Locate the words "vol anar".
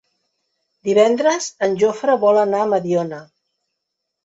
2.25-2.65